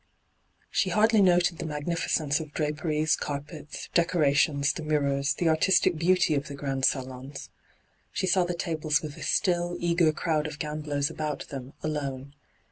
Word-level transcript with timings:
She 0.71 0.89
hardly 0.89 1.21
noted 1.21 1.59
the 1.59 1.65
magnificence 1.67 2.39
of 2.39 2.53
draperies, 2.55 3.15
carpets, 3.15 3.87
decorations, 3.93 4.73
the 4.73 4.81
mirrors, 4.81 5.35
the 5.35 5.47
artistic 5.47 5.95
beauty 5.95 6.33
of 6.33 6.47
the 6.47 6.55
great 6.55 6.85
salons. 6.85 7.51
She 8.11 8.25
saw 8.25 8.43
the 8.43 8.55
tables 8.55 9.03
with 9.03 9.13
the 9.13 9.21
still, 9.21 9.77
eager 9.79 10.11
crowd 10.11 10.47
of 10.47 10.57
gamblers 10.57 11.11
about 11.11 11.47
them, 11.49 11.73
alone. 11.83 12.33